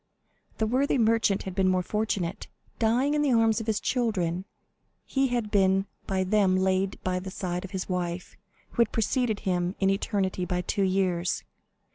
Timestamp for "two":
10.61-10.81